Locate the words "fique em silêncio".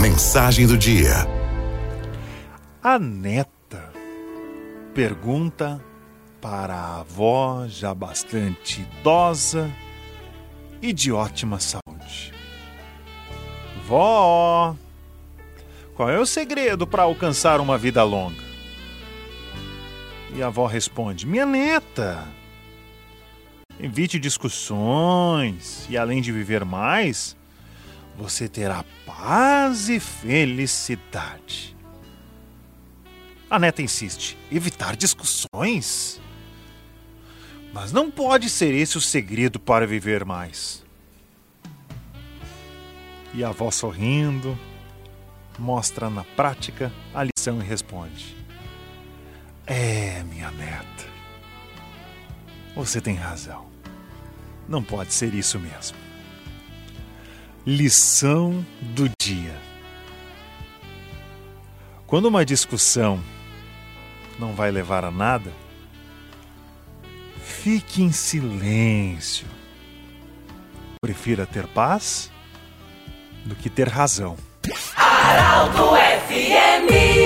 67.40-69.46